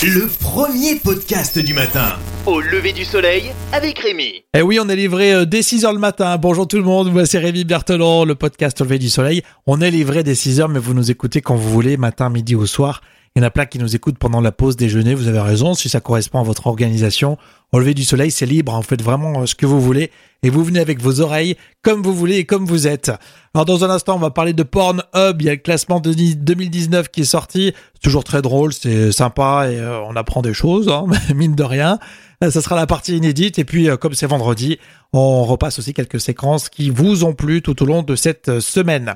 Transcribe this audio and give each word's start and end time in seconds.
Le 0.00 0.28
premier 0.28 0.94
podcast 0.94 1.58
du 1.58 1.74
matin. 1.74 2.14
Au 2.46 2.60
lever 2.60 2.92
du 2.92 3.04
soleil 3.04 3.50
avec 3.72 3.98
Rémi. 3.98 4.44
Eh 4.54 4.62
oui, 4.62 4.78
on 4.80 4.88
est 4.88 4.94
livré 4.94 5.32
euh, 5.34 5.44
dès 5.44 5.58
6h 5.58 5.92
le 5.92 5.98
matin. 5.98 6.36
Bonjour 6.36 6.68
tout 6.68 6.76
le 6.76 6.84
monde, 6.84 7.12
moi 7.12 7.26
c'est 7.26 7.38
Rémi 7.38 7.64
Berthelon, 7.64 8.24
le 8.24 8.36
podcast 8.36 8.80
Au 8.80 8.84
lever 8.84 9.00
du 9.00 9.08
soleil. 9.08 9.42
On 9.66 9.80
est 9.80 9.90
livré 9.90 10.22
dès 10.22 10.34
6h, 10.34 10.68
mais 10.70 10.78
vous 10.78 10.94
nous 10.94 11.10
écoutez 11.10 11.40
quand 11.40 11.56
vous 11.56 11.68
voulez, 11.68 11.96
matin, 11.96 12.30
midi 12.30 12.54
ou 12.54 12.64
soir. 12.64 13.00
Il 13.34 13.40
y 13.40 13.44
en 13.44 13.46
a 13.46 13.50
plein 13.50 13.66
qui 13.66 13.78
nous 13.78 13.94
écoutent 13.94 14.18
pendant 14.18 14.40
la 14.40 14.52
pause 14.52 14.76
déjeuner, 14.76 15.14
vous 15.14 15.28
avez 15.28 15.40
raison, 15.40 15.74
si 15.74 15.88
ça 15.88 16.00
correspond 16.00 16.40
à 16.40 16.42
votre 16.42 16.66
organisation. 16.66 17.38
Au 17.72 17.82
du 17.82 18.04
soleil, 18.04 18.30
c'est 18.30 18.46
libre, 18.46 18.72
en 18.74 18.82
faites 18.82 19.02
vraiment 19.02 19.42
euh, 19.42 19.46
ce 19.46 19.54
que 19.54 19.66
vous 19.66 19.80
voulez 19.80 20.10
et 20.42 20.50
vous 20.50 20.64
venez 20.64 20.80
avec 20.80 21.02
vos 21.02 21.20
oreilles 21.20 21.56
comme 21.82 22.02
vous 22.02 22.14
voulez 22.14 22.36
et 22.36 22.44
comme 22.44 22.64
vous 22.64 22.86
êtes. 22.86 23.10
Alors 23.54 23.66
dans 23.66 23.84
un 23.84 23.90
instant, 23.90 24.16
on 24.16 24.18
va 24.20 24.30
parler 24.30 24.52
de 24.52 24.62
Pornhub, 24.62 25.40
il 25.40 25.44
y 25.44 25.48
a 25.48 25.52
le 25.52 25.58
classement 25.58 26.00
de 26.00 26.12
2019 26.12 27.08
qui 27.08 27.22
est 27.22 27.24
sorti, 27.24 27.72
c'est 27.94 28.02
toujours 28.02 28.24
très 28.24 28.40
drôle, 28.40 28.72
c'est 28.72 29.12
sympa 29.12 29.68
et 29.70 29.78
euh, 29.78 30.00
on 30.00 30.16
apprend 30.16 30.40
des 30.40 30.54
choses, 30.54 30.88
hein, 30.88 31.06
mine 31.34 31.54
de 31.54 31.64
rien. 31.64 31.98
Euh, 32.42 32.50
ça 32.50 32.62
sera 32.62 32.76
la 32.76 32.86
partie 32.86 33.16
inédite 33.16 33.58
et 33.58 33.64
puis 33.64 33.88
comme 34.00 34.14
c'est 34.14 34.26
vendredi, 34.26 34.78
on 35.12 35.44
repasse 35.44 35.78
aussi 35.78 35.94
quelques 35.94 36.20
séquences 36.20 36.68
qui 36.68 36.90
vous 36.90 37.24
ont 37.24 37.34
plu 37.34 37.62
tout 37.62 37.82
au 37.82 37.86
long 37.86 38.02
de 38.02 38.14
cette 38.14 38.60
semaine. 38.60 39.14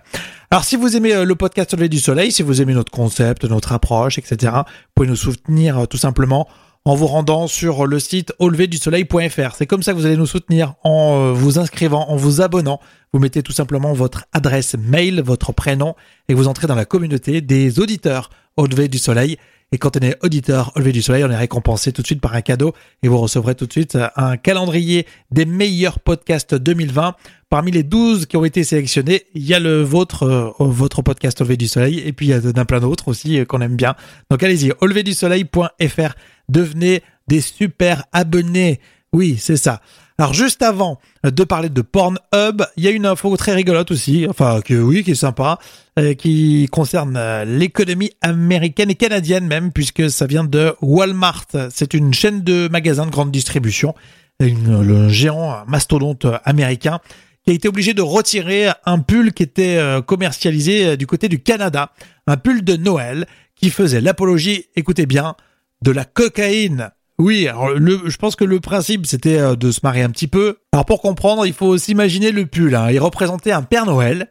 Alors 0.51 0.65
si 0.65 0.77
vous 0.77 0.97
aimez 0.97 1.25
le 1.25 1.35
podcast 1.35 1.73
Lever 1.73 1.89
du 1.89 1.99
Soleil, 1.99 2.33
si 2.33 2.43
vous 2.43 2.61
aimez 2.61 2.75
notre 2.75 2.93
concept, 2.93 3.45
notre 3.45 3.73
approche, 3.73 4.19
etc., 4.19 4.53
vous 4.55 4.93
pouvez 4.95 5.09
nous 5.09 5.17
soutenir 5.17 5.87
tout 5.89 5.99
simplement 5.99 6.49
en 6.85 6.95
vous 6.95 7.07
rendant 7.07 7.47
sur 7.47 7.87
le 7.87 8.01
site 8.01 8.33
auleverdusoleil.fr. 8.39 9.55
C'est 9.57 9.67
comme 9.67 9.83
ça 9.83 9.93
que 9.93 9.99
vous 9.99 10.07
allez 10.07 10.17
nous 10.17 10.27
soutenir 10.27 10.75
en 10.83 11.17
euh, 11.17 11.33
vous 11.33 11.59
inscrivant, 11.59 12.09
en 12.09 12.17
vous 12.17 12.41
abonnant. 12.41 12.81
Vous 13.13 13.21
mettez 13.21 13.43
tout 13.43 13.53
simplement 13.53 13.93
votre 13.93 14.25
adresse 14.33 14.75
mail, 14.77 15.23
votre 15.23 15.53
prénom 15.53 15.95
et 16.29 16.35
vous 16.35 16.49
entrez 16.49 16.67
dans 16.67 16.75
la 16.75 16.85
communauté 16.85 17.41
des 17.41 17.79
auditeurs 17.79 18.31
au 18.57 18.67
lever 18.67 18.89
du 18.89 18.99
soleil. 18.99 19.39
Et 19.73 19.79
quand 19.79 19.97
on 19.97 20.01
est 20.01 20.23
auditeur 20.23 20.73
au 20.77 20.81
lever 20.81 20.93
du 20.93 21.01
soleil, 21.01 21.25
on 21.25 21.31
est 21.31 21.37
récompensé 21.37 21.93
tout 21.93 22.03
de 22.03 22.07
suite 22.07 22.21
par 22.21 22.35
un 22.35 22.43
cadeau 22.43 22.75
et 23.03 23.09
vous 23.09 23.19
recevrez 23.19 23.55
tout 23.55 23.67
de 23.67 23.73
suite 23.73 23.97
un 24.17 24.37
calendrier 24.37 25.07
des 25.31 25.47
meilleurs 25.47 25.99
podcasts 25.99 26.55
2020. 26.55 27.15
Parmi 27.49 27.71
les 27.71 27.83
12 27.83 28.27
qui 28.27 28.37
ont 28.37 28.45
été 28.45 28.65
sélectionnés, 28.65 29.25
il 29.35 29.47
y 29.47 29.55
a 29.55 29.61
le 29.61 29.83
vôtre, 29.83 30.23
euh, 30.25 30.51
votre 30.59 31.01
podcast 31.03 31.41
au 31.41 31.45
lever 31.45 31.57
du 31.57 31.69
soleil 31.69 32.01
et 32.05 32.13
puis 32.13 32.27
il 32.27 32.29
y 32.31 32.33
a 32.35 32.41
d'un 32.41 32.65
plein 32.67 32.81
d'autres 32.81 33.09
aussi 33.09 33.39
euh, 33.39 33.45
qu'on 33.47 33.63
aime 33.63 33.77
bien. 33.77 33.95
Donc 34.31 34.43
allez-y, 34.43 34.73
au 34.81 34.87
du 34.89 35.15
soleil.fr 35.15 36.15
devenez 36.49 37.03
des 37.29 37.41
super 37.41 38.05
abonnés. 38.13 38.79
Oui, 39.13 39.37
c'est 39.39 39.57
ça. 39.57 39.81
Alors 40.23 40.35
juste 40.35 40.63
avant 40.63 41.01
de 41.25 41.43
parler 41.43 41.69
de 41.69 41.83
Pornhub, 41.83 42.63
il 42.77 42.85
y 42.85 42.87
a 42.87 42.93
une 42.93 43.07
info 43.07 43.37
très 43.37 43.55
rigolote 43.55 43.91
aussi, 43.91 44.25
enfin 44.31 44.61
oui, 44.71 45.03
qui 45.03 45.11
est 45.11 45.15
sympa, 45.17 45.59
euh, 45.99 46.15
qui 46.15 46.69
concerne 46.71 47.17
euh, 47.17 47.45
l'économie 47.45 48.13
américaine 48.21 48.89
et 48.89 48.95
canadienne 48.95 49.49
même, 49.49 49.73
puisque 49.73 50.09
ça 50.11 50.27
vient 50.27 50.45
de 50.45 50.77
Walmart. 50.81 51.47
C'est 51.71 51.93
une 51.93 52.15
chaîne 52.15 52.43
de 52.43 52.69
magasins 52.71 53.05
de 53.05 53.11
grande 53.11 53.33
distribution, 53.33 53.97
le 54.39 55.09
géant 55.09 55.65
mastodonte 55.67 56.29
américain, 56.45 57.01
qui 57.45 57.51
a 57.51 57.55
été 57.55 57.67
obligé 57.67 57.93
de 57.93 58.03
retirer 58.03 58.69
un 58.87 59.01
pull 59.01 59.33
qui 59.33 59.43
était 59.43 59.77
euh, 59.79 60.03
commercialisé 60.03 60.97
du 60.97 61.09
côté 61.09 61.29
du 61.29 61.41
Canada, 61.41 61.91
un 62.29 62.37
pull 62.37 62.63
de 62.63 62.77
Noël 62.77 63.27
qui 63.57 63.71
faisait 63.71 64.01
l'apologie, 64.01 64.67
écoutez 64.77 65.07
bien, 65.07 65.35
de 65.83 65.91
la 65.91 66.05
cocaïne. 66.05 66.93
Oui, 67.23 67.47
je 67.47 68.17
pense 68.17 68.35
que 68.35 68.45
le 68.45 68.59
principe 68.59 69.07
c'était 69.07 69.39
euh, 69.39 69.55
de 69.55 69.71
se 69.71 69.79
marier 69.85 70.03
un 70.03 70.11
petit 70.11 70.27
peu. 70.27 70.59
Alors 70.73 70.85
pour 70.85 71.01
comprendre, 71.01 71.47
il 71.47 71.53
faut 71.53 71.79
s'imaginer 71.79 72.33
le 72.33 72.47
pull. 72.47 72.75
Hein. 72.75 72.91
Il 72.91 72.99
représentait 72.99 73.53
un 73.53 73.63
Père 73.63 73.87
Noël 73.87 74.29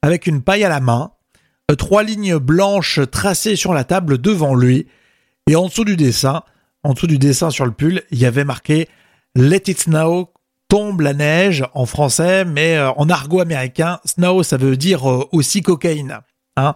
avec 0.00 0.26
une 0.26 0.40
paille 0.40 0.64
à 0.64 0.70
la 0.70 0.80
main, 0.80 1.12
euh, 1.70 1.74
trois 1.74 2.02
lignes 2.02 2.38
blanches 2.38 3.00
tracées 3.10 3.54
sur 3.54 3.74
la 3.74 3.84
table 3.84 4.16
devant 4.16 4.54
lui, 4.54 4.86
et 5.46 5.56
en 5.56 5.66
dessous 5.66 5.84
du 5.84 5.94
dessin, 5.94 6.42
en 6.84 6.94
dessous 6.94 7.06
du 7.06 7.18
dessin 7.18 7.50
sur 7.50 7.66
le 7.66 7.72
pull, 7.72 8.02
il 8.10 8.18
y 8.18 8.24
avait 8.24 8.44
marqué 8.44 8.88
Let 9.36 9.64
it 9.66 9.80
snow, 9.80 10.30
tombe 10.68 11.02
la 11.02 11.12
neige 11.12 11.66
en 11.74 11.84
français, 11.84 12.46
mais 12.46 12.78
euh, 12.78 12.92
en 12.92 13.10
argot 13.10 13.40
américain, 13.40 14.00
snow 14.06 14.42
ça 14.42 14.56
veut 14.56 14.78
dire 14.78 15.04
aussi 15.34 15.60
cocaïne. 15.60 16.20
Hein. 16.56 16.74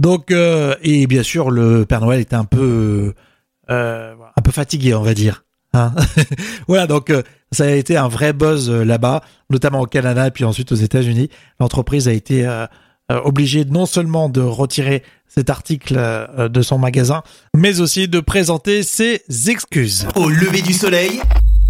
Donc 0.00 0.30
et 0.30 1.06
bien 1.06 1.22
sûr 1.22 1.50
le 1.50 1.84
Père 1.84 2.00
Noël 2.00 2.20
était 2.20 2.34
un 2.34 2.44
peu 2.44 3.14
euh, 3.70 4.14
un 4.36 4.42
peu 4.42 4.52
fatigué, 4.52 4.94
on 4.94 5.02
va 5.02 5.14
dire. 5.14 5.44
Hein 5.72 5.92
voilà, 6.68 6.86
donc 6.86 7.10
euh, 7.10 7.22
ça 7.52 7.64
a 7.64 7.70
été 7.70 7.96
un 7.96 8.08
vrai 8.08 8.32
buzz 8.32 8.70
euh, 8.70 8.84
là-bas, 8.84 9.22
notamment 9.50 9.80
au 9.80 9.86
Canada 9.86 10.26
et 10.26 10.30
puis 10.30 10.44
ensuite 10.44 10.72
aux 10.72 10.76
États-Unis. 10.76 11.28
L'entreprise 11.60 12.08
a 12.08 12.12
été 12.12 12.46
obligée 13.08 13.64
non 13.64 13.86
seulement 13.86 14.28
de 14.28 14.40
retirer 14.40 15.02
cet 15.28 15.48
article 15.48 15.96
de 16.38 16.62
son 16.62 16.78
magasin, 16.78 17.22
mais 17.54 17.80
aussi 17.80 18.08
de 18.08 18.20
présenter 18.20 18.82
ses 18.82 19.22
excuses. 19.46 20.08
Au 20.16 20.28
lever 20.28 20.62
du 20.62 20.72
soleil, 20.72 21.20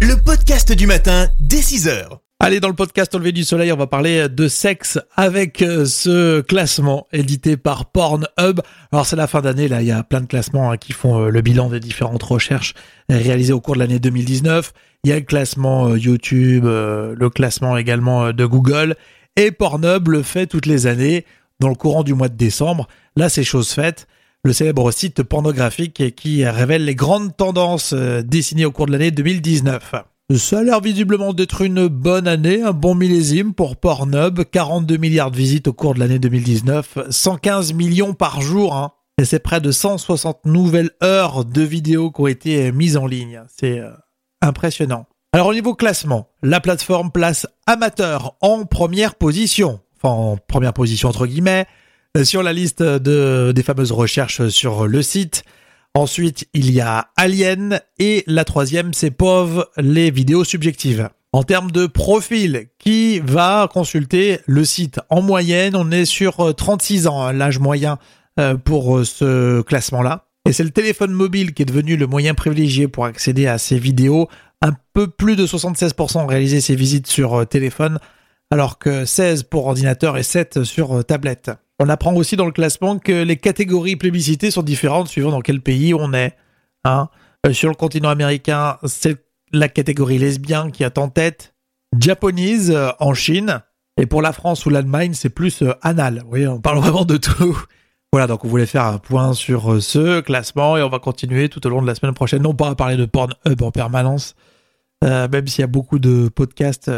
le 0.01 0.15
podcast 0.15 0.71
du 0.71 0.87
matin 0.87 1.27
dès 1.39 1.61
6 1.61 1.87
heures. 1.87 2.21
Allez, 2.39 2.59
dans 2.59 2.67
le 2.67 2.75
podcast 2.75 3.15
Au 3.15 3.17
lever 3.17 3.31
du 3.31 3.43
soleil, 3.43 3.71
on 3.71 3.77
va 3.77 3.87
parler 3.87 4.29
de 4.29 4.47
sexe 4.47 4.99
avec 5.15 5.63
euh, 5.63 5.85
ce 5.85 6.39
classement 6.41 7.07
édité 7.11 7.57
par 7.57 7.87
Pornhub. 7.87 8.61
Alors 8.91 9.07
c'est 9.07 9.15
la 9.15 9.25
fin 9.25 9.41
d'année, 9.41 9.67
là, 9.67 9.81
il 9.81 9.87
y 9.87 9.91
a 9.91 10.03
plein 10.03 10.21
de 10.21 10.27
classements 10.27 10.71
hein, 10.71 10.77
qui 10.77 10.93
font 10.93 11.19
euh, 11.19 11.29
le 11.29 11.41
bilan 11.41 11.67
des 11.69 11.79
différentes 11.79 12.21
recherches 12.21 12.75
réalisées 13.09 13.53
au 13.53 13.59
cours 13.59 13.73
de 13.73 13.79
l'année 13.79 13.97
2019. 13.97 14.71
Il 15.03 15.09
y 15.09 15.13
a 15.13 15.15
le 15.15 15.25
classement 15.25 15.87
euh, 15.87 15.97
YouTube, 15.97 16.65
le 16.65 17.29
classement 17.29 17.75
également 17.75 18.31
de 18.31 18.45
Google, 18.45 18.95
et 19.35 19.49
Pornhub 19.49 20.07
le 20.07 20.21
fait 20.21 20.45
toutes 20.45 20.67
les 20.67 20.85
années 20.85 21.25
dans 21.59 21.69
le 21.69 21.75
courant 21.75 22.03
du 22.03 22.13
mois 22.13 22.29
de 22.29 22.37
décembre. 22.37 22.87
Là, 23.15 23.29
c'est 23.29 23.43
chose 23.43 23.71
faite. 23.71 24.07
Le 24.43 24.53
célèbre 24.53 24.91
site 24.91 25.23
pornographique 25.23 26.15
qui 26.15 26.45
révèle 26.45 26.85
les 26.85 26.95
grandes 26.95 27.35
tendances 27.35 27.95
dessinées 27.95 28.65
au 28.65 28.71
cours 28.71 28.85
de 28.85 28.91
l'année 28.91 29.11
2019. 29.11 29.95
Ça 30.35 30.59
a 30.59 30.63
l'air 30.63 30.81
visiblement 30.81 31.31
d'être 31.31 31.61
une 31.61 31.87
bonne 31.87 32.27
année, 32.27 32.61
un 32.61 32.73
bon 32.73 32.95
millésime 32.95 33.53
pour 33.53 33.77
Pornhub, 33.77 34.43
42 34.43 34.97
milliards 34.97 35.31
de 35.31 35.37
visites 35.37 35.69
au 35.69 35.73
cours 35.73 35.93
de 35.93 35.99
l'année 35.99 36.19
2019, 36.19 36.97
115 37.09 37.71
millions 37.71 38.13
par 38.13 38.41
jour, 38.41 38.75
hein. 38.75 38.91
et 39.17 39.23
c'est 39.23 39.39
près 39.39 39.61
de 39.61 39.71
160 39.71 40.43
nouvelles 40.43 40.91
heures 41.01 41.45
de 41.45 41.61
vidéos 41.61 42.11
qui 42.11 42.21
ont 42.21 42.27
été 42.27 42.73
mises 42.73 42.97
en 42.97 43.07
ligne. 43.07 43.41
C'est 43.47 43.79
euh, 43.79 43.91
impressionnant. 44.41 45.05
Alors 45.31 45.47
au 45.47 45.53
niveau 45.53 45.75
classement, 45.75 46.27
la 46.43 46.59
plateforme 46.59 47.09
place 47.09 47.47
amateur 47.65 48.35
en 48.41 48.65
première 48.65 49.15
position, 49.15 49.79
enfin 49.95 50.13
en 50.13 50.35
première 50.35 50.73
position 50.73 51.07
entre 51.07 51.25
guillemets, 51.25 51.67
euh, 52.17 52.25
sur 52.25 52.43
la 52.43 52.51
liste 52.51 52.83
de, 52.83 53.53
des 53.55 53.63
fameuses 53.63 53.93
recherches 53.93 54.49
sur 54.49 54.87
le 54.87 55.01
site. 55.01 55.45
Ensuite, 55.93 56.47
il 56.53 56.71
y 56.71 56.79
a 56.79 57.09
Alien 57.15 57.81
et 57.97 58.23
la 58.27 58.45
troisième, 58.45 58.93
c'est 58.93 59.11
POV, 59.11 59.65
les 59.77 60.11
vidéos 60.11 60.43
subjectives. 60.43 61.09
En 61.33 61.43
termes 61.43 61.71
de 61.71 61.87
profil, 61.87 62.67
qui 62.79 63.19
va 63.19 63.67
consulter 63.71 64.39
le 64.45 64.63
site 64.63 64.99
En 65.09 65.21
moyenne, 65.21 65.75
on 65.75 65.91
est 65.91 66.05
sur 66.05 66.55
36 66.55 67.05
euh, 67.05 67.09
ans, 67.09 67.23
hein, 67.23 67.33
l'âge 67.33 67.59
moyen 67.59 67.99
euh, 68.39 68.55
pour 68.55 68.97
euh, 68.97 69.03
ce 69.03 69.61
classement-là. 69.61 70.25
Et 70.47 70.53
c'est 70.53 70.63
le 70.63 70.69
téléphone 70.69 71.11
mobile 71.11 71.53
qui 71.53 71.63
est 71.63 71.65
devenu 71.65 71.97
le 71.97 72.07
moyen 72.07 72.33
privilégié 72.33 72.87
pour 72.87 73.05
accéder 73.05 73.45
à 73.47 73.57
ces 73.57 73.77
vidéos. 73.77 74.29
Un 74.61 74.73
peu 74.93 75.07
plus 75.07 75.35
de 75.35 75.45
76% 75.45 76.19
ont 76.19 76.27
réalisé 76.27 76.61
ces 76.61 76.75
visites 76.75 77.07
sur 77.07 77.45
téléphone, 77.45 77.99
alors 78.49 78.79
que 78.79 79.03
16 79.03 79.43
pour 79.43 79.67
ordinateur 79.67 80.17
et 80.17 80.23
7 80.23 80.63
sur 80.63 81.03
tablette. 81.03 81.51
On 81.79 81.89
apprend 81.89 82.15
aussi 82.15 82.35
dans 82.35 82.45
le 82.45 82.51
classement 82.51 82.97
que 82.97 83.23
les 83.23 83.37
catégories 83.37 83.95
plébiscitées 83.95 84.49
sont 84.49 84.63
différentes 84.63 85.07
suivant 85.07 85.29
dans 85.29 85.41
quel 85.41 85.61
pays 85.61 85.93
on 85.93 86.11
est. 86.13 86.35
Hein. 86.83 87.09
Euh, 87.45 87.53
sur 87.53 87.69
le 87.69 87.75
continent 87.75 88.09
américain, 88.09 88.77
c'est 88.85 89.23
la 89.51 89.69
catégorie 89.69 90.17
lesbien 90.17 90.71
qui 90.71 90.83
est 90.83 90.97
en 90.97 91.09
tête. 91.09 91.53
Japonese 91.99 92.71
euh, 92.71 92.89
en 92.99 93.13
Chine. 93.13 93.61
Et 93.99 94.05
pour 94.05 94.21
la 94.21 94.33
France 94.33 94.65
ou 94.65 94.69
l'Allemagne, 94.69 95.13
c'est 95.13 95.29
plus 95.29 95.61
euh, 95.61 95.73
anal. 95.81 96.23
Oui, 96.27 96.47
on 96.47 96.59
parle 96.59 96.79
vraiment 96.79 97.05
de 97.05 97.17
tout. 97.17 97.57
Voilà, 98.13 98.25
donc 98.25 98.45
on 98.45 98.47
voulait 98.47 98.65
faire 98.65 98.85
un 98.85 98.99
point 98.99 99.33
sur 99.33 99.83
ce 99.83 100.21
classement 100.21 100.77
et 100.77 100.81
on 100.81 100.87
va 100.87 100.97
continuer 100.97 101.49
tout 101.49 101.67
au 101.67 101.69
long 101.69 101.81
de 101.81 101.87
la 101.87 101.93
semaine 101.93 102.13
prochaine, 102.13 102.41
non 102.41 102.53
pas 102.53 102.69
à 102.69 102.73
parler 102.73 102.95
de 102.95 103.03
Pornhub 103.03 103.61
en 103.61 103.69
permanence, 103.69 104.33
même 105.03 105.45
s'il 105.45 105.59
y 105.59 105.63
a 105.65 105.67
beaucoup 105.67 105.99
de 105.99 106.29
podcasts 106.29 106.89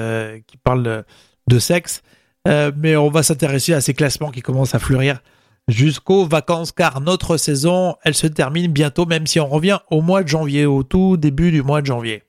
qui 0.46 0.58
parlent 0.58 1.04
de 1.48 1.60
sexe. 1.60 2.04
Euh, 2.50 2.72
mais 2.76 2.96
on 2.96 3.10
va 3.10 3.24
s'intéresser 3.24 3.74
à 3.74 3.82
ces 3.82 3.94
classements 3.94 4.32
qui 4.32 4.42
commencent 4.42 4.76
à 4.76 4.80
fleurir 4.80 5.22
jusqu'aux 5.68 6.26
vacances, 6.26 6.72
car 6.72 7.00
notre 7.00 7.38
saison, 7.38 7.96
elle 8.04 8.16
se 8.16 8.28
termine 8.28 8.72
bientôt, 8.72 9.06
même 9.06 9.28
si 9.28 9.40
on 9.40 9.48
revient 9.48 9.80
au 9.92 10.02
mois 10.02 10.24
de 10.24 10.28
janvier, 10.28 10.66
au 10.66 10.84
tout 10.84 11.16
début 11.16 11.52
du 11.52 11.62
mois 11.62 11.82
de 11.82 11.86
janvier. 11.86 12.24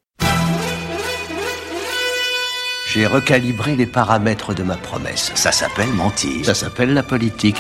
J'ai 2.92 3.06
recalibré 3.06 3.76
les 3.76 3.86
paramètres 3.86 4.52
de 4.52 4.62
ma 4.62 4.76
promesse. 4.76 5.30
Ça 5.36 5.52
s'appelle 5.52 5.92
mentir. 5.92 6.44
Ça 6.44 6.54
s'appelle 6.54 6.92
la 6.92 7.04
politique. 7.04 7.56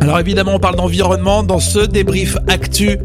Alors 0.00 0.18
évidemment, 0.18 0.56
on 0.56 0.58
parle 0.58 0.76
d'environnement 0.76 1.42
dans 1.42 1.60
ce 1.60 1.78
débrief 1.78 2.36
actu 2.48 2.98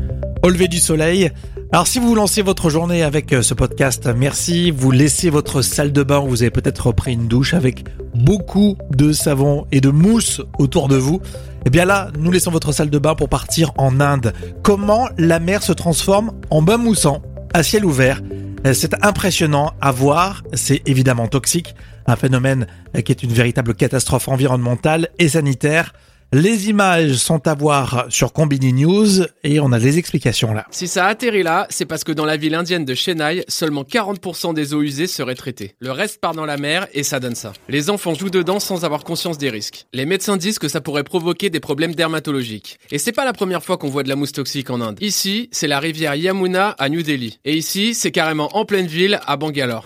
au 0.43 0.49
lever 0.49 0.67
du 0.67 0.79
soleil. 0.79 1.31
Alors 1.73 1.87
si 1.87 1.99
vous 1.99 2.15
lancez 2.15 2.41
votre 2.41 2.69
journée 2.69 3.01
avec 3.01 3.31
euh, 3.31 3.41
ce 3.41 3.53
podcast, 3.53 4.09
merci. 4.13 4.71
Vous 4.71 4.91
laissez 4.91 5.29
votre 5.29 5.61
salle 5.61 5.93
de 5.93 6.03
bain, 6.03 6.19
vous 6.19 6.43
avez 6.43 6.51
peut-être 6.51 6.91
pris 6.91 7.13
une 7.13 7.29
douche 7.29 7.53
avec 7.53 7.85
beaucoup 8.13 8.75
de 8.89 9.13
savon 9.13 9.65
et 9.71 9.79
de 9.79 9.89
mousse 9.89 10.41
autour 10.59 10.89
de 10.89 10.97
vous. 10.97 11.21
Eh 11.65 11.69
bien 11.69 11.85
là, 11.85 12.09
nous 12.19 12.29
laissons 12.29 12.51
votre 12.51 12.73
salle 12.73 12.89
de 12.89 12.99
bain 12.99 13.15
pour 13.15 13.29
partir 13.29 13.71
en 13.77 14.01
Inde. 14.01 14.33
Comment 14.63 15.07
la 15.17 15.39
mer 15.39 15.63
se 15.63 15.71
transforme 15.71 16.33
en 16.49 16.61
bain 16.61 16.75
moussant 16.75 17.21
à 17.53 17.63
ciel 17.63 17.85
ouvert? 17.85 18.21
Euh, 18.65 18.73
c'est 18.73 19.01
impressionnant 19.05 19.71
à 19.79 19.93
voir, 19.93 20.43
c'est 20.51 20.81
évidemment 20.85 21.27
toxique, 21.27 21.73
un 22.05 22.17
phénomène 22.17 22.67
qui 23.05 23.13
est 23.13 23.23
une 23.23 23.31
véritable 23.31 23.75
catastrophe 23.75 24.27
environnementale 24.27 25.07
et 25.19 25.29
sanitaire. 25.29 25.93
Les 26.33 26.69
images 26.69 27.15
sont 27.15 27.45
à 27.45 27.55
voir 27.55 28.05
sur 28.07 28.31
Combini 28.31 28.71
News 28.71 29.25
et 29.43 29.59
on 29.59 29.73
a 29.73 29.79
des 29.79 29.97
explications 29.97 30.53
là. 30.53 30.65
Si 30.71 30.87
ça 30.87 31.07
atterrit 31.07 31.43
là, 31.43 31.67
c'est 31.69 31.83
parce 31.85 32.05
que 32.05 32.13
dans 32.13 32.23
la 32.23 32.37
ville 32.37 32.55
indienne 32.55 32.85
de 32.85 32.95
Chennai, 32.95 33.43
seulement 33.49 33.83
40% 33.83 34.53
des 34.53 34.73
eaux 34.73 34.81
usées 34.81 35.07
seraient 35.07 35.35
traitées. 35.35 35.75
Le 35.81 35.91
reste 35.91 36.21
part 36.21 36.33
dans 36.33 36.45
la 36.45 36.55
mer 36.55 36.87
et 36.93 37.03
ça 37.03 37.19
donne 37.19 37.35
ça. 37.35 37.51
Les 37.67 37.89
enfants 37.89 38.13
jouent 38.13 38.29
dedans 38.29 38.61
sans 38.61 38.85
avoir 38.85 39.03
conscience 39.03 39.37
des 39.37 39.49
risques. 39.49 39.87
Les 39.91 40.05
médecins 40.05 40.37
disent 40.37 40.57
que 40.57 40.69
ça 40.69 40.79
pourrait 40.79 41.03
provoquer 41.03 41.49
des 41.49 41.59
problèmes 41.59 41.95
dermatologiques. 41.95 42.79
Et 42.91 42.97
c'est 42.97 43.11
pas 43.11 43.25
la 43.25 43.33
première 43.33 43.61
fois 43.61 43.75
qu'on 43.75 43.89
voit 43.89 44.03
de 44.03 44.07
la 44.07 44.15
mousse 44.15 44.31
toxique 44.31 44.69
en 44.69 44.79
Inde. 44.79 44.99
Ici, 45.01 45.49
c'est 45.51 45.67
la 45.67 45.81
rivière 45.81 46.15
Yamuna 46.15 46.77
à 46.79 46.87
New 46.87 47.03
Delhi. 47.03 47.39
Et 47.43 47.57
ici, 47.57 47.93
c'est 47.93 48.11
carrément 48.11 48.55
en 48.55 48.63
pleine 48.63 48.87
ville 48.87 49.19
à 49.27 49.35
Bangalore. 49.35 49.83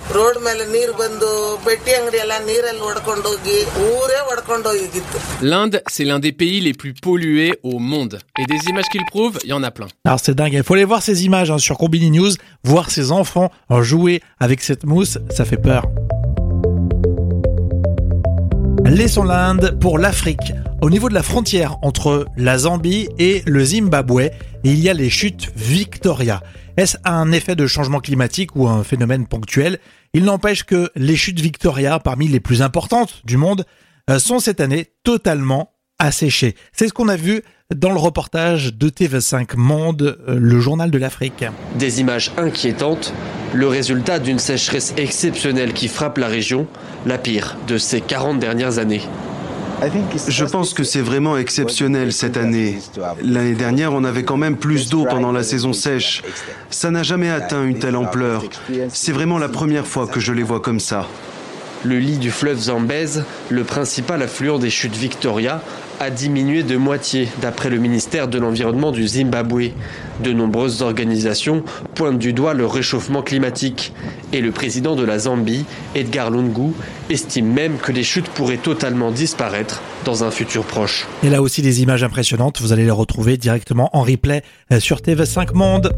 L'Inde, 5.41 5.81
c'est 5.87 6.03
l'un 6.03 6.19
des 6.19 6.34
pays 6.35 6.61
les 6.61 6.73
plus 6.73 6.93
pollués 6.93 7.57
au 7.63 7.79
monde. 7.79 8.19
Et 8.39 8.45
des 8.45 8.69
images 8.69 8.89
qui 8.91 8.97
le 8.97 9.05
prouvent, 9.09 9.39
il 9.43 9.49
y 9.49 9.53
en 9.53 9.63
a 9.63 9.71
plein. 9.71 9.87
Alors 10.03 10.19
c'est 10.19 10.35
dingue, 10.35 10.53
il 10.53 10.63
faut 10.63 10.73
aller 10.73 10.85
voir 10.85 11.01
ces 11.01 11.25
images 11.25 11.51
hein, 11.51 11.57
sur 11.57 11.77
Combini 11.77 12.11
News, 12.11 12.31
voir 12.63 12.91
ces 12.91 13.11
enfants 13.11 13.51
jouer 13.81 14.21
avec 14.39 14.61
cette 14.61 14.85
mousse, 14.85 15.17
ça 15.29 15.45
fait 15.45 15.57
peur. 15.57 15.85
Laissons 18.85 19.23
l'Inde 19.23 19.77
pour 19.79 19.97
l'Afrique. 19.97 20.53
Au 20.81 20.89
niveau 20.89 21.09
de 21.09 21.13
la 21.13 21.23
frontière 21.23 21.77
entre 21.81 22.25
la 22.37 22.59
Zambie 22.59 23.09
et 23.17 23.41
le 23.45 23.63
Zimbabwe, 23.63 24.29
il 24.63 24.79
y 24.79 24.89
a 24.89 24.93
les 24.93 25.09
chutes 25.09 25.51
Victoria. 25.55 26.41
Est-ce 26.77 26.97
un 27.03 27.31
effet 27.31 27.55
de 27.55 27.67
changement 27.67 27.99
climatique 27.99 28.55
ou 28.55 28.67
un 28.67 28.83
phénomène 28.83 29.27
ponctuel? 29.27 29.79
Il 30.13 30.25
n'empêche 30.25 30.63
que 30.63 30.91
les 30.95 31.15
chutes 31.15 31.39
Victoria, 31.39 31.99
parmi 31.99 32.27
les 32.27 32.39
plus 32.39 32.61
importantes 32.61 33.21
du 33.25 33.37
monde, 33.37 33.65
euh, 34.09 34.19
sont 34.19 34.39
cette 34.39 34.61
année 34.61 34.91
totalement 35.03 35.74
asséchées. 35.99 36.55
C'est 36.73 36.87
ce 36.87 36.93
qu'on 36.93 37.07
a 37.07 37.15
vu 37.15 37.41
dans 37.73 37.91
le 37.91 37.97
reportage 37.97 38.73
de 38.73 38.89
TV5 38.89 39.55
Monde, 39.57 40.17
euh, 40.27 40.37
le 40.39 40.59
journal 40.59 40.91
de 40.91 40.97
l'Afrique. 40.97 41.45
Des 41.79 41.99
images 42.01 42.31
inquiétantes, 42.37 43.13
le 43.53 43.67
résultat 43.67 44.19
d'une 44.19 44.39
sécheresse 44.39 44.93
exceptionnelle 44.97 45.73
qui 45.73 45.87
frappe 45.87 46.17
la 46.17 46.27
région, 46.27 46.67
la 47.05 47.17
pire 47.17 47.57
de 47.67 47.77
ces 47.77 48.01
40 48.01 48.39
dernières 48.39 48.77
années. 48.77 49.01
Je 50.27 50.45
pense 50.45 50.73
que 50.73 50.83
c'est 50.83 51.01
vraiment 51.01 51.37
exceptionnel 51.37 52.13
cette 52.13 52.37
année. 52.37 52.77
L'année 53.21 53.55
dernière, 53.55 53.93
on 53.93 54.03
avait 54.03 54.23
quand 54.23 54.37
même 54.37 54.57
plus 54.57 54.89
d'eau 54.89 55.05
pendant 55.05 55.31
la 55.31 55.43
saison 55.43 55.73
sèche. 55.73 56.23
Ça 56.69 56.91
n'a 56.91 57.03
jamais 57.03 57.29
atteint 57.29 57.65
une 57.65 57.77
telle 57.77 57.95
ampleur. 57.95 58.43
C'est 58.89 59.11
vraiment 59.11 59.37
la 59.37 59.49
première 59.49 59.85
fois 59.85 60.07
que 60.07 60.19
je 60.19 60.31
les 60.31 60.43
vois 60.43 60.61
comme 60.61 60.79
ça. 60.79 61.07
Le 61.83 61.99
lit 61.99 62.17
du 62.17 62.31
fleuve 62.31 62.57
Zambèze, 62.57 63.25
le 63.49 63.63
principal 63.63 64.23
affluent 64.23 64.57
des 64.57 64.71
chutes 64.71 64.95
Victoria, 64.95 65.61
a 65.99 66.09
diminué 66.09 66.63
de 66.63 66.77
moitié, 66.77 67.27
d'après 67.41 67.69
le 67.69 67.77
ministère 67.77 68.27
de 68.27 68.37
l'Environnement 68.37 68.91
du 68.91 69.07
Zimbabwe. 69.07 69.71
De 70.23 70.31
nombreuses 70.31 70.81
organisations 70.81 71.63
pointent 71.93 72.19
du 72.19 72.33
doigt 72.33 72.53
le 72.53 72.65
réchauffement 72.65 73.21
climatique. 73.21 73.93
Et 74.33 74.41
le 74.41 74.51
président 74.51 74.95
de 74.95 75.03
la 75.03 75.19
Zambie, 75.19 75.65
Edgar 75.93 76.31
Lungu, 76.31 76.73
estime 77.09 77.51
même 77.51 77.77
que 77.77 77.91
les 77.91 78.03
chutes 78.03 78.29
pourraient 78.29 78.57
totalement 78.57 79.11
disparaître 79.11 79.81
dans 80.05 80.23
un 80.23 80.31
futur 80.31 80.63
proche. 80.63 81.07
Et 81.23 81.29
là 81.29 81.41
aussi 81.41 81.61
des 81.61 81.81
images 81.81 82.03
impressionnantes, 82.03 82.61
vous 82.61 82.73
allez 82.73 82.85
les 82.85 82.91
retrouver 82.91 83.37
directement 83.37 83.89
en 83.93 84.01
replay 84.01 84.41
euh, 84.71 84.79
sur 84.79 84.97
TV5 84.97 85.53
Monde. 85.53 85.93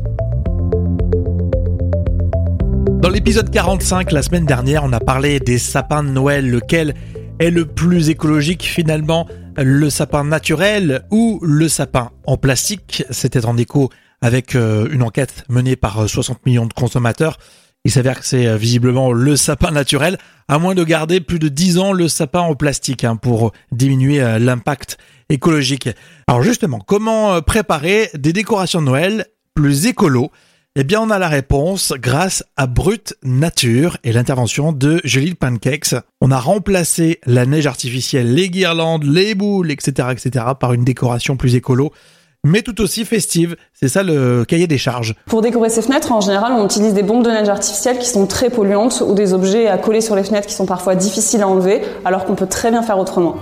Dans 3.02 3.10
l'épisode 3.10 3.50
45, 3.52 4.12
la 4.12 4.22
semaine 4.22 4.46
dernière, 4.46 4.84
on 4.84 4.92
a 4.92 5.00
parlé 5.00 5.40
des 5.40 5.60
sapins 5.60 6.04
de 6.04 6.10
Noël, 6.10 6.50
lequel 6.50 6.96
est 7.40 7.52
le 7.52 7.66
plus 7.66 8.10
écologique 8.10 8.64
finalement, 8.64 9.28
le 9.58 9.90
sapin 9.90 10.24
naturel 10.24 11.04
ou 11.12 11.40
le 11.42 11.68
sapin 11.68 12.12
en 12.26 12.38
plastique. 12.38 13.04
C'était 13.10 13.46
en 13.46 13.58
écho 13.58 13.90
avec 14.22 14.56
euh, 14.56 14.88
une 14.92 15.04
enquête 15.04 15.44
menée 15.50 15.76
par 15.76 16.08
60 16.08 16.38
euh, 16.38 16.40
millions 16.46 16.66
de 16.66 16.74
consommateurs. 16.74 17.38
Il 17.86 17.92
s'avère 17.92 18.20
que 18.20 18.26
c'est 18.26 18.48
euh, 18.48 18.58
visiblement 18.58 19.12
le 19.12 19.36
sapin 19.36 19.72
naturel, 19.72 20.18
à 20.48 20.60
moins 20.60 20.76
de 20.76 20.84
garder 20.84 21.22
plus 21.22 21.40
de 21.40 21.48
10 21.48 21.78
ans 21.78 21.94
le 21.94 22.08
sapin 22.08 22.42
en 22.42 22.56
plastique 22.56 23.04
hein, 23.04 23.16
pour 23.16 23.52
diminuer 23.72 24.20
l'impact 24.40 24.98
écologique. 25.30 25.90
Alors 26.28 26.42
justement, 26.42 26.80
comment 26.80 27.42
préparer 27.42 28.10
des 28.14 28.34
décorations 28.34 28.82
de 28.82 28.86
Noël 28.86 29.26
plus 29.54 29.88
écolo 29.88 30.32
eh 30.80 30.84
bien, 30.84 31.02
on 31.02 31.10
a 31.10 31.18
la 31.18 31.28
réponse 31.28 31.92
grâce 32.00 32.44
à 32.56 32.68
Brut 32.68 33.16
Nature 33.24 33.98
et 34.04 34.14
l'intervention 34.14 34.74
de 34.74 35.02
Julie 35.04 35.34
Pancakes. 35.34 35.96
On 36.22 36.30
a 36.30 36.38
remplacé 36.38 37.20
la 37.26 37.48
neige 37.48 37.66
artificielle, 37.66 38.32
les 38.36 38.52
guirlandes, 38.52 39.04
les 39.04 39.34
boules, 39.34 39.72
etc., 39.72 40.10
etc., 40.12 40.46
par 40.60 40.74
une 40.74 40.84
décoration 40.84 41.36
plus 41.36 41.56
écolo 41.56 41.92
mais 42.44 42.62
tout 42.62 42.80
aussi 42.82 43.04
festive. 43.04 43.56
C'est 43.74 43.90
ça 43.90 44.04
le 44.04 44.46
cahier 44.46 44.68
des 44.68 44.78
charges. 44.78 45.16
Pour 45.26 45.42
décorer 45.42 45.70
ces 45.70 45.82
fenêtres, 45.82 46.12
en 46.12 46.22
général, 46.22 46.54
on 46.54 46.66
utilise 46.66 46.94
des 46.94 47.04
bombes 47.04 47.24
de 47.24 47.30
neige 47.30 47.50
artificielles 47.50 48.00
qui 48.00 48.08
sont 48.08 48.26
très 48.26 48.50
polluantes 48.50 49.04
ou 49.06 49.14
des 49.14 49.34
objets 49.34 49.68
à 49.68 49.78
coller 49.78 50.02
sur 50.02 50.16
les 50.16 50.24
fenêtres 50.24 50.48
qui 50.48 50.54
sont 50.54 50.66
parfois 50.66 50.96
difficiles 50.96 51.42
à 51.42 51.48
enlever, 51.48 51.82
alors 52.06 52.26
qu'on 52.26 52.36
peut 52.36 52.48
très 52.48 52.72
bien 52.72 52.84
faire 52.84 53.00
autrement. 53.00 53.38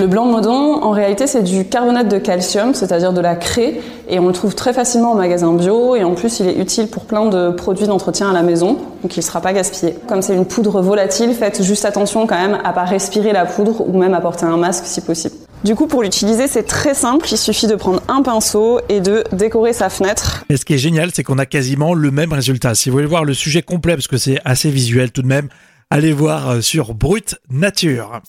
Le 0.00 0.06
blanc 0.06 0.24
Modon, 0.24 0.82
en 0.82 0.92
réalité, 0.92 1.26
c'est 1.26 1.42
du 1.42 1.66
carbonate 1.66 2.08
de 2.08 2.16
calcium, 2.16 2.72
c'est-à-dire 2.72 3.12
de 3.12 3.20
la 3.20 3.36
craie, 3.36 3.82
et 4.08 4.18
on 4.18 4.28
le 4.28 4.32
trouve 4.32 4.54
très 4.54 4.72
facilement 4.72 5.12
en 5.12 5.14
magasin 5.14 5.52
bio, 5.52 5.94
et 5.94 6.04
en 6.04 6.14
plus, 6.14 6.40
il 6.40 6.48
est 6.48 6.56
utile 6.56 6.88
pour 6.88 7.04
plein 7.04 7.26
de 7.26 7.50
produits 7.50 7.86
d'entretien 7.86 8.30
à 8.30 8.32
la 8.32 8.40
maison, 8.40 8.78
donc 9.02 9.14
il 9.14 9.18
ne 9.18 9.24
sera 9.24 9.42
pas 9.42 9.52
gaspillé. 9.52 9.94
Comme 10.08 10.22
c'est 10.22 10.34
une 10.34 10.46
poudre 10.46 10.80
volatile, 10.80 11.34
faites 11.34 11.62
juste 11.62 11.84
attention 11.84 12.26
quand 12.26 12.40
même 12.40 12.58
à 12.64 12.72
pas 12.72 12.84
respirer 12.84 13.34
la 13.34 13.44
poudre 13.44 13.86
ou 13.86 13.98
même 13.98 14.14
à 14.14 14.22
porter 14.22 14.46
un 14.46 14.56
masque 14.56 14.86
si 14.86 15.02
possible. 15.02 15.34
Du 15.64 15.74
coup, 15.74 15.86
pour 15.86 16.02
l'utiliser, 16.02 16.48
c'est 16.48 16.62
très 16.62 16.94
simple. 16.94 17.26
Il 17.30 17.36
suffit 17.36 17.66
de 17.66 17.74
prendre 17.74 18.00
un 18.08 18.22
pinceau 18.22 18.80
et 18.88 19.00
de 19.00 19.24
décorer 19.32 19.74
sa 19.74 19.90
fenêtre. 19.90 20.46
Et 20.48 20.56
ce 20.56 20.64
qui 20.64 20.72
est 20.72 20.78
génial, 20.78 21.10
c'est 21.12 21.24
qu'on 21.24 21.38
a 21.38 21.44
quasiment 21.44 21.92
le 21.92 22.10
même 22.10 22.32
résultat. 22.32 22.74
Si 22.74 22.88
vous 22.88 22.94
voulez 22.94 23.06
voir 23.06 23.26
le 23.26 23.34
sujet 23.34 23.60
complet, 23.60 23.96
parce 23.96 24.08
que 24.08 24.16
c'est 24.16 24.38
assez 24.46 24.70
visuel 24.70 25.12
tout 25.12 25.20
de 25.20 25.28
même, 25.28 25.50
allez 25.90 26.14
voir 26.14 26.48
euh, 26.48 26.60
sur 26.62 26.94
Brut 26.94 27.36
Nature. 27.50 28.22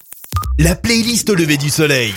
La 0.59 0.75
playlist 0.75 1.29
au 1.29 1.35
du 1.57 1.69
soleil. 1.69 2.13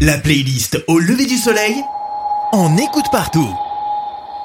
La 0.00 0.18
playlist 0.18 0.82
au 0.86 0.98
lever 0.98 1.26
du 1.26 1.36
soleil. 1.36 1.82
On 2.52 2.76
écoute 2.76 3.06
partout. 3.10 3.48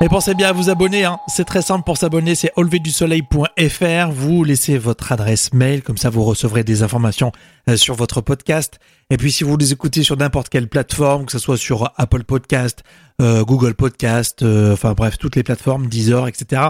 Et 0.02 0.10
pensez 0.10 0.36
bien 0.36 0.50
à 0.50 0.52
vous 0.52 0.70
abonner, 0.70 1.06
hein. 1.06 1.20
c'est 1.26 1.46
très 1.46 1.62
simple 1.62 1.86
pour 1.86 1.98
s'abonner, 1.98 2.36
c'est 2.36 2.52
auleverdusoleil.fr, 2.58 4.12
vous 4.12 4.44
laissez 4.44 4.78
votre 4.78 5.14
adresse 5.14 5.54
mail, 5.54 5.84
comme 5.84 5.98
ça 5.98 6.10
vous 6.10 6.26
recevrez 6.26 6.66
des 6.66 6.84
informations 6.84 7.32
euh, 7.70 7.78
sur 7.78 7.96
votre 7.96 8.20
podcast. 8.20 8.78
Et 9.10 9.16
puis 9.16 9.32
si 9.32 9.46
vous 9.46 9.56
les 9.56 9.72
écoutez 9.72 10.04
sur 10.04 10.18
n'importe 10.18 10.50
quelle 10.50 10.68
plateforme, 10.68 11.26
que 11.26 11.32
ce 11.32 11.40
soit 11.40 11.58
sur 11.58 11.94
Apple 11.96 12.26
Podcast, 12.26 12.84
euh, 13.22 13.46
Google 13.46 13.74
Podcast, 13.74 14.44
euh, 14.44 14.74
enfin 14.74 14.92
bref, 14.92 15.18
toutes 15.18 15.38
les 15.38 15.44
plateformes, 15.44 15.88
Deezer, 15.88 16.28
etc. 16.28 16.64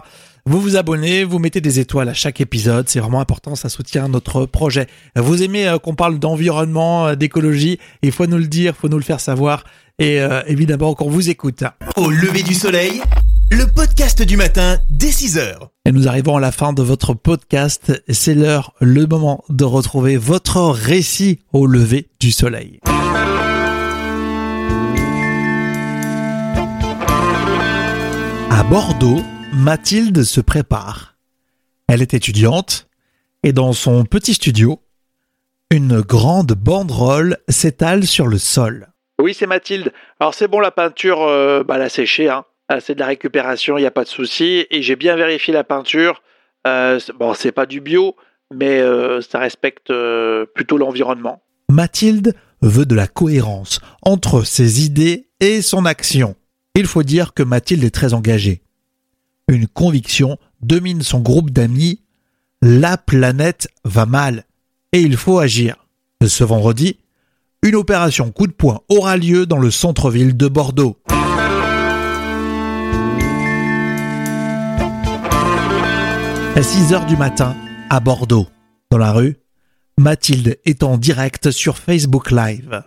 Vous 0.45 0.61
vous 0.61 0.75
abonnez, 0.75 1.23
vous 1.23 1.39
mettez 1.39 1.61
des 1.61 1.79
étoiles 1.79 2.09
à 2.09 2.13
chaque 2.13 2.39
épisode, 2.41 2.87
c'est 2.87 2.99
vraiment 2.99 3.21
important, 3.21 3.55
ça 3.55 3.69
soutient 3.69 4.07
notre 4.07 4.45
projet. 4.45 4.85
Vous 5.15 5.41
aimez 5.41 5.75
qu'on 5.81 5.95
parle 5.95 6.19
d'environnement, 6.19 7.15
d'écologie, 7.15 7.79
il 8.03 8.11
faut 8.11 8.27
nous 8.27 8.37
le 8.37 8.45
dire, 8.45 8.75
il 8.77 8.79
faut 8.79 8.89
nous 8.89 8.99
le 8.99 9.03
faire 9.03 9.19
savoir 9.19 9.63
et 9.99 10.19
euh, 10.19 10.41
évidemment 10.47 10.93
qu'on 10.93 11.09
vous 11.09 11.29
écoute. 11.29 11.63
Au 11.95 12.09
lever 12.09 12.43
du 12.43 12.53
soleil, 12.53 13.01
le 13.51 13.65
podcast 13.65 14.21
du 14.21 14.37
matin 14.37 14.77
dès 14.89 15.09
6h. 15.09 15.69
Et 15.85 15.91
nous 15.91 16.07
arrivons 16.07 16.35
à 16.37 16.39
la 16.39 16.51
fin 16.51 16.73
de 16.73 16.81
votre 16.81 17.13
podcast. 17.13 17.93
C'est 18.09 18.35
l'heure, 18.35 18.73
le 18.81 19.05
moment 19.05 19.43
de 19.49 19.63
retrouver 19.63 20.17
votre 20.17 20.61
récit 20.61 21.39
au 21.53 21.65
lever 21.65 22.09
du 22.19 22.31
soleil. 22.31 22.79
À 28.49 28.63
Bordeaux, 28.63 29.21
Mathilde 29.53 30.23
se 30.23 30.41
prépare. 30.41 31.15
Elle 31.87 32.01
est 32.01 32.13
étudiante 32.13 32.87
et 33.43 33.53
dans 33.53 33.73
son 33.73 34.05
petit 34.05 34.33
studio, 34.33 34.81
une 35.69 36.01
grande 36.01 36.53
banderole 36.53 37.37
s'étale 37.47 38.05
sur 38.05 38.27
le 38.27 38.37
sol. 38.37 38.87
Oui, 39.19 39.33
c'est 39.33 39.47
Mathilde. 39.47 39.93
Alors 40.19 40.33
c'est 40.33 40.47
bon, 40.47 40.59
la 40.59 40.71
peinture, 40.71 41.21
euh, 41.23 41.63
bah, 41.63 41.75
elle 41.75 41.83
a 41.83 41.89
séché. 41.89 42.29
Hein. 42.29 42.45
Ah, 42.67 42.79
c'est 42.79 42.95
de 42.95 42.99
la 42.99 43.05
récupération, 43.05 43.77
il 43.77 43.81
n'y 43.81 43.87
a 43.87 43.91
pas 43.91 44.03
de 44.03 44.09
souci. 44.09 44.65
Et 44.71 44.81
j'ai 44.81 44.95
bien 44.95 45.15
vérifié 45.15 45.53
la 45.53 45.63
peinture. 45.63 46.21
Euh, 46.65 46.99
bon, 47.19 47.33
c'est 47.33 47.51
pas 47.51 47.65
du 47.65 47.79
bio, 47.79 48.15
mais 48.53 48.79
euh, 48.79 49.21
ça 49.21 49.39
respecte 49.39 49.91
euh, 49.91 50.45
plutôt 50.45 50.77
l'environnement. 50.77 51.41
Mathilde 51.69 52.33
veut 52.61 52.85
de 52.85 52.95
la 52.95 53.07
cohérence 53.07 53.79
entre 54.01 54.41
ses 54.43 54.83
idées 54.83 55.27
et 55.39 55.61
son 55.61 55.85
action. 55.85 56.35
Il 56.73 56.87
faut 56.87 57.03
dire 57.03 57.33
que 57.33 57.43
Mathilde 57.43 57.83
est 57.83 57.93
très 57.93 58.13
engagée. 58.13 58.61
Une 59.47 59.67
conviction 59.67 60.37
domine 60.61 61.03
son 61.03 61.19
groupe 61.19 61.51
d'amis. 61.51 62.01
La 62.61 62.97
planète 62.97 63.67
va 63.83 64.07
mal 64.07 64.43
et 64.91 65.01
il 65.01 65.17
faut 65.17 65.37
agir. 65.37 65.75
Ce 66.25 66.43
vendredi, 66.43 66.97
une 67.63 67.75
opération 67.75 68.31
coup 68.31 68.47
de 68.47 68.53
poing 68.53 68.81
aura 68.89 69.17
lieu 69.17 69.45
dans 69.45 69.57
le 69.57 69.71
centre-ville 69.71 70.37
de 70.37 70.47
Bordeaux. 70.47 70.97
À 76.55 76.63
6 76.63 76.93
heures 76.93 77.05
du 77.05 77.17
matin, 77.17 77.55
à 77.89 77.99
Bordeaux, 77.99 78.47
dans 78.91 78.97
la 78.97 79.11
rue, 79.11 79.37
Mathilde 79.97 80.57
est 80.65 80.83
en 80.83 80.97
direct 80.97 81.51
sur 81.51 81.77
Facebook 81.77 82.31
Live. 82.31 82.83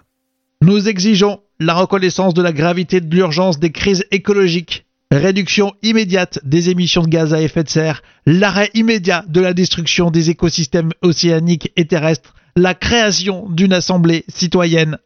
Nous 0.62 0.88
exigeons 0.88 1.40
la 1.60 1.74
reconnaissance 1.74 2.34
de 2.34 2.42
la 2.42 2.52
gravité 2.52 3.00
de 3.00 3.14
l'urgence 3.14 3.58
des 3.58 3.72
crises 3.72 4.04
écologiques, 4.10 4.86
réduction 5.10 5.74
immédiate 5.82 6.38
des 6.44 6.70
émissions 6.70 7.02
de 7.02 7.08
gaz 7.08 7.34
à 7.34 7.42
effet 7.42 7.64
de 7.64 7.68
serre, 7.68 8.02
l'arrêt 8.26 8.70
immédiat 8.74 9.24
de 9.28 9.40
la 9.40 9.54
destruction 9.54 10.10
des 10.10 10.30
écosystèmes 10.30 10.92
océaniques 11.02 11.72
et 11.76 11.86
terrestres, 11.86 12.34
la 12.58 12.74
création 12.74 13.48
d'une 13.48 13.72
assemblée 13.72 14.24
citoyenne. 14.28 14.98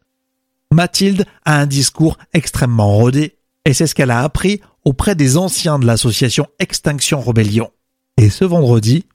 Mathilde 0.73 1.25
a 1.45 1.61
un 1.61 1.67
discours 1.67 2.19
extrêmement 2.33 2.97
rodé, 2.97 3.37
et 3.65 3.75
c'est 3.75 3.87
ce 3.87 3.95
qu'elle 3.95 4.11
a 4.11 4.23
appris 4.23 4.61
auprès 4.85 5.15
des 5.15 5.37
anciens 5.37 5.79
de 5.79 5.87
l'association 5.87 6.47
Extinction 6.59 7.21
Rebellion. 7.21 7.71
Et 8.17 8.31
ce 8.31 8.45
vendredi, 8.45 9.07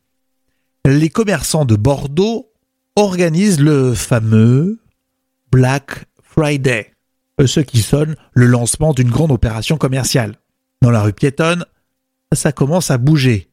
les 0.85 1.09
commerçants 1.09 1.65
de 1.65 1.75
Bordeaux 1.75 2.51
organisent 2.95 3.59
le 3.59 3.93
fameux 3.93 4.79
Black 5.51 6.05
Friday, 6.23 6.93
ce 7.45 7.59
qui 7.59 7.81
sonne 7.81 8.15
le 8.33 8.45
lancement 8.45 8.93
d'une 8.93 9.09
grande 9.09 9.31
opération 9.31 9.77
commerciale. 9.77 10.35
Dans 10.81 10.91
la 10.91 11.01
rue 11.01 11.13
piétonne, 11.13 11.65
ça 12.33 12.51
commence 12.51 12.91
à 12.91 12.97
bouger. 12.97 13.49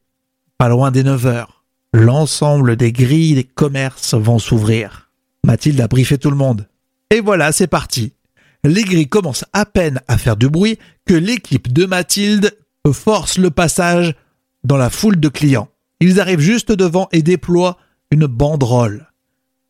Pas 0.57 0.69
loin 0.69 0.91
des 0.91 1.03
9 1.03 1.25
heures. 1.25 1.54
L'ensemble 1.97 2.75
des 2.75 2.91
grilles 2.91 3.35
des 3.35 3.45
commerces 3.45 4.15
vont 4.15 4.37
s'ouvrir. 4.37 5.11
Mathilde 5.45 5.79
a 5.79 5.87
briefé 5.87 6.17
tout 6.17 6.29
le 6.29 6.35
monde. 6.35 6.67
Et 7.09 7.21
voilà, 7.21 7.53
c'est 7.53 7.67
parti. 7.67 8.11
Les 8.65 8.83
grilles 8.83 9.07
commencent 9.07 9.45
à 9.53 9.65
peine 9.65 10.01
à 10.09 10.17
faire 10.17 10.35
du 10.35 10.49
bruit 10.49 10.77
que 11.05 11.13
l'équipe 11.13 11.71
de 11.71 11.85
Mathilde 11.85 12.53
force 12.91 13.37
le 13.37 13.49
passage 13.49 14.13
dans 14.65 14.75
la 14.75 14.89
foule 14.89 15.21
de 15.21 15.29
clients. 15.29 15.69
Ils 16.01 16.19
arrivent 16.19 16.41
juste 16.41 16.73
devant 16.73 17.07
et 17.13 17.21
déploient 17.21 17.77
une 18.11 18.25
banderole. 18.25 19.09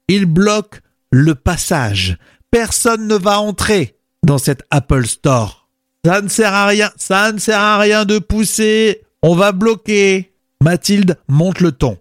Ils 0.07 0.25
bloquent 0.25 0.79
le 1.11 1.35
passage. 1.35 2.17
Personne 2.49 3.07
ne 3.07 3.15
va 3.15 3.39
entrer 3.39 3.99
dans 4.23 4.39
cet 4.39 4.63
Apple 4.71 5.05
Store. 5.05 5.69
Ça 6.03 6.21
ne 6.21 6.27
sert 6.27 6.55
à 6.55 6.65
rien, 6.65 6.89
ça 6.97 7.31
ne 7.31 7.37
sert 7.37 7.59
à 7.59 7.77
rien 7.77 8.03
de 8.03 8.17
pousser. 8.17 9.03
On 9.21 9.35
va 9.35 9.51
bloquer. 9.51 10.33
Mathilde 10.59 11.19
monte 11.27 11.59
le 11.59 11.71
ton. 11.71 11.99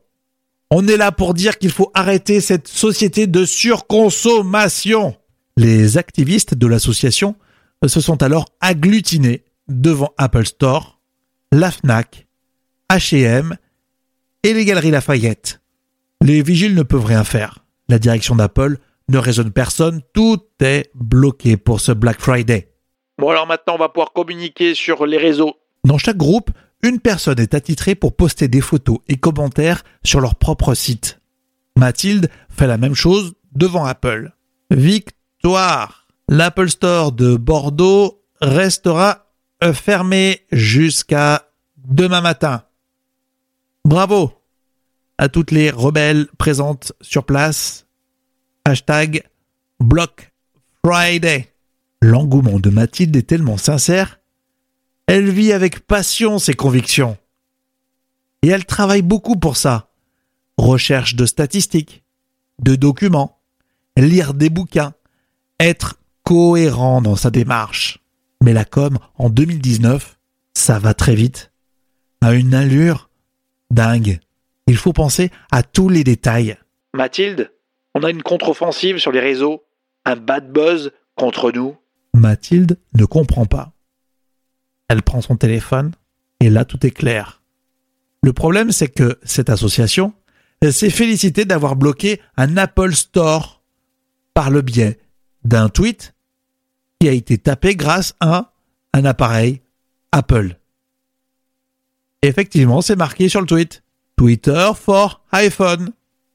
On 0.76 0.88
est 0.88 0.97
là 0.97 1.12
pour 1.12 1.35
dire 1.35 1.59
qu'il 1.59 1.71
faut 1.71 1.93
arrêter 1.95 2.40
cette 2.40 2.66
société 2.66 3.28
de 3.28 3.45
surconsommation. 3.45 5.14
Les 5.57 5.99
activistes 5.99 6.54
de 6.54 6.66
l'association 6.66 7.37
se 7.87 8.00
sont 8.00 8.25
alors 8.25 8.47
agglutinés 8.61 9.45
devant 9.69 10.12
Apple 10.19 10.45
Store, 10.45 11.00
la 11.52 11.71
FNAC, 11.71 12.26
H&M 12.90 13.57
et 14.43 14.52
les 14.52 14.64
Galeries 14.64 14.90
Lafayette. 14.90 15.61
Les 16.21 16.43
vigiles 16.43 16.75
ne 16.75 16.83
peuvent 16.83 17.04
rien 17.04 17.23
faire. 17.23 17.64
La 17.88 18.00
direction 18.00 18.35
d'Apple 18.35 18.78
ne 19.09 19.19
raisonne 19.19 19.52
personne, 19.52 20.02
tout 20.12 20.43
est 20.61 20.90
bloqué 20.97 21.57
pour 21.57 21.81
ce 21.81 21.93
Black 21.93 22.19
Friday. 22.19 22.73
Bon 23.19 23.28
alors 23.31 23.47
maintenant 23.47 23.76
on 23.76 23.78
va 23.78 23.90
pouvoir 23.90 24.12
communiquer 24.12 24.75
sur 24.75 25.07
les 25.07 25.19
réseaux. 25.19 25.54
Dans 25.85 25.99
chaque 25.99 26.16
groupe, 26.16 26.50
une 26.84 27.00
personne 27.00 27.40
est 27.40 27.54
attitrée 27.54 27.94
pour 27.94 28.14
poster 28.14 28.46
des 28.46 28.60
photos 28.60 28.98
et 29.08 29.16
commentaires 29.16 29.82
sur 30.04 30.20
leur 30.20 30.36
propre 30.36 30.74
site. 30.74 31.18
Mathilde 31.76 32.28
fait 32.50 32.66
la 32.66 32.76
même 32.76 32.94
chose 32.94 33.34
devant 33.52 33.86
Apple. 33.86 34.32
Victoire 34.70 36.06
L'Apple 36.28 36.68
Store 36.68 37.12
de 37.12 37.36
Bordeaux 37.36 38.22
restera 38.40 39.26
fermé 39.72 40.42
jusqu'à 40.52 41.48
demain 41.78 42.20
matin. 42.20 42.64
Bravo 43.86 44.32
à 45.16 45.28
toutes 45.28 45.52
les 45.52 45.70
rebelles 45.70 46.28
présentes 46.38 46.92
sur 47.00 47.24
place. 47.24 47.86
Hashtag 48.66 49.24
Block 49.80 50.32
Friday. 50.84 51.54
L'engouement 52.02 52.58
de 52.58 52.68
Mathilde 52.68 53.16
est 53.16 53.22
tellement 53.22 53.56
sincère 53.56 54.20
elle 55.06 55.30
vit 55.30 55.52
avec 55.52 55.80
passion 55.80 56.38
ses 56.38 56.54
convictions. 56.54 57.18
Et 58.42 58.49
elle 58.49 58.64
travaille 58.64 59.02
beaucoup 59.02 59.37
pour 59.37 59.56
ça. 59.56 59.88
Recherche 60.56 61.16
de 61.16 61.26
statistiques, 61.26 62.04
de 62.61 62.75
documents, 62.75 63.40
lire 63.96 64.34
des 64.34 64.50
bouquins, 64.50 64.94
être 65.61 65.99
cohérent 66.23 67.02
dans 67.02 67.16
sa 67.16 67.30
démarche. 67.30 67.99
Mais 68.42 68.52
la 68.52 68.64
com, 68.64 68.99
en 69.16 69.30
2019, 69.30 70.18
ça 70.54 70.78
va 70.78 70.94
très 70.94 71.14
vite. 71.14 71.52
À 72.20 72.34
une 72.34 72.54
allure 72.54 73.11
dingue. 73.70 74.20
Il 74.66 74.76
faut 74.76 74.92
penser 74.92 75.30
à 75.50 75.62
tous 75.62 75.88
les 75.88 76.04
détails. 76.04 76.56
Mathilde, 76.94 77.52
on 77.94 78.02
a 78.02 78.11
une 78.11 78.23
contre-offensive 78.23 78.99
sur 78.99 79.12
les 79.12 79.20
réseaux, 79.20 79.64
un 80.04 80.16
bad 80.16 80.50
buzz 80.50 80.92
contre 81.16 81.52
nous. 81.52 81.76
Mathilde 82.14 82.78
ne 82.94 83.04
comprend 83.04 83.46
pas. 83.46 83.74
Elle 84.88 85.02
prend 85.02 85.20
son 85.20 85.36
téléphone 85.36 85.92
et 86.40 86.50
là 86.50 86.64
tout 86.64 86.84
est 86.86 86.90
clair. 86.90 87.42
Le 88.22 88.32
problème 88.32 88.72
c'est 88.72 88.88
que 88.88 89.18
cette 89.22 89.50
association 89.50 90.12
s'est 90.70 90.90
félicitée 90.90 91.44
d'avoir 91.44 91.76
bloqué 91.76 92.20
un 92.36 92.56
Apple 92.56 92.94
Store 92.94 93.62
par 94.32 94.50
le 94.50 94.62
biais 94.62 94.98
d'un 95.44 95.68
tweet 95.68 96.14
qui 97.00 97.08
a 97.08 97.12
été 97.12 97.38
tapé 97.38 97.76
grâce 97.76 98.14
à 98.20 98.52
un 98.92 99.04
appareil 99.04 99.60
Apple. 100.12 100.58
Effectivement, 102.22 102.80
c'est 102.80 102.96
marqué 102.96 103.28
sur 103.28 103.40
le 103.40 103.46
tweet. 103.46 103.82
Twitter 104.16 104.70
for 104.74 105.22
iPhone. 105.32 105.90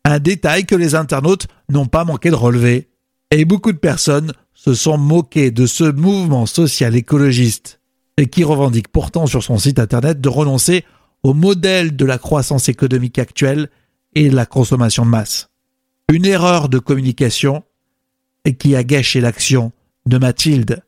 Un 0.05 0.19
détail 0.19 0.65
que 0.65 0.75
les 0.75 0.95
internautes 0.95 1.47
n'ont 1.69 1.87
pas 1.87 2.03
manqué 2.03 2.29
de 2.29 2.35
relever. 2.35 2.89
Et 3.31 3.45
beaucoup 3.45 3.71
de 3.71 3.77
personnes 3.77 4.33
se 4.53 4.73
sont 4.73 4.97
moquées 4.97 5.51
de 5.51 5.65
ce 5.65 5.85
mouvement 5.85 6.45
social 6.45 6.95
écologiste 6.95 7.78
et 8.19 8.27
qui 8.27 8.43
revendique 8.43 8.89
pourtant 8.89 9.27
sur 9.27 9.43
son 9.43 9.57
site 9.57 9.79
internet 9.79 10.19
de 10.19 10.29
renoncer 10.29 10.83
au 11.23 11.33
modèle 11.33 11.95
de 11.95 12.05
la 12.05 12.17
croissance 12.17 12.67
économique 12.67 13.17
actuelle 13.17 13.69
et 14.13 14.29
de 14.29 14.35
la 14.35 14.45
consommation 14.45 15.05
de 15.05 15.09
masse. 15.09 15.49
Une 16.11 16.25
erreur 16.25 16.67
de 16.69 16.79
communication 16.79 17.63
et 18.43 18.55
qui 18.55 18.75
a 18.75 18.83
gâché 18.83 19.21
l'action 19.21 19.71
de 20.05 20.17
Mathilde. 20.17 20.83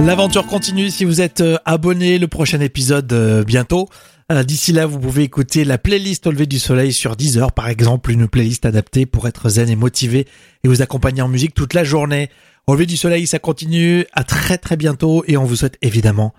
L'aventure 0.00 0.46
continue 0.46 0.90
si 0.90 1.04
vous 1.04 1.20
êtes 1.20 1.40
euh, 1.40 1.56
abonné, 1.64 2.18
le 2.18 2.28
prochain 2.28 2.60
épisode 2.60 3.12
euh, 3.12 3.42
bientôt. 3.42 3.88
Euh, 4.32 4.42
d'ici 4.42 4.72
là, 4.72 4.86
vous 4.86 4.98
pouvez 4.98 5.22
écouter 5.22 5.64
la 5.64 5.78
playlist 5.78 6.26
au 6.26 6.32
lever 6.32 6.46
du 6.46 6.58
soleil 6.58 6.92
sur 6.92 7.14
10 7.14 7.38
heures, 7.38 7.52
par 7.52 7.68
exemple, 7.68 8.10
une 8.10 8.26
playlist 8.26 8.66
adaptée 8.66 9.06
pour 9.06 9.28
être 9.28 9.48
zen 9.48 9.68
et 9.68 9.76
motivé 9.76 10.26
et 10.64 10.68
vous 10.68 10.82
accompagner 10.82 11.22
en 11.22 11.28
musique 11.28 11.54
toute 11.54 11.74
la 11.74 11.84
journée. 11.84 12.28
Au 12.66 12.74
lever 12.74 12.86
du 12.86 12.96
soleil, 12.96 13.28
ça 13.28 13.38
continue. 13.38 14.04
À 14.12 14.24
très 14.24 14.58
très 14.58 14.76
bientôt 14.76 15.22
et 15.28 15.36
on 15.36 15.44
vous 15.44 15.56
souhaite 15.56 15.78
évidemment 15.80 16.34